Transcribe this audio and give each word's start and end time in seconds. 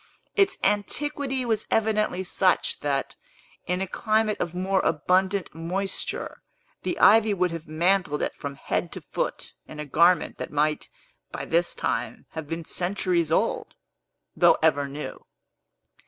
Its 0.35 0.57
antiquity 0.63 1.45
was 1.45 1.67
evidently 1.69 2.23
such 2.23 2.79
that, 2.79 3.15
in 3.67 3.81
a 3.81 3.87
climate 3.87 4.39
of 4.39 4.55
more 4.55 4.79
abundant 4.79 5.53
moisture, 5.53 6.41
the 6.81 6.97
ivy 6.97 7.35
would 7.35 7.51
have 7.51 7.67
mantled 7.67 8.23
it 8.23 8.33
from 8.33 8.55
head 8.55 8.91
to 8.91 8.99
foot 9.01 9.53
in 9.67 9.79
a 9.79 9.85
garment 9.85 10.39
that 10.39 10.49
might, 10.51 10.89
by 11.31 11.45
this 11.45 11.75
time, 11.75 12.25
have 12.31 12.47
been 12.47 12.65
centuries 12.65 13.31
old, 13.31 13.75
though 14.35 14.57
ever 14.63 14.87
new. 14.87 15.23